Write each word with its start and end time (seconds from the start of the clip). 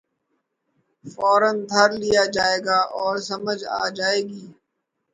فورا 1.05 1.51
دھر 1.71 1.89
لیا 2.01 2.23
جائے 2.35 2.59
گا 2.65 2.79
اور 2.99 3.15
سمجھ 3.29 3.63
آ 3.81 3.83
جائے 3.97 4.21
گی۔ 4.29 4.43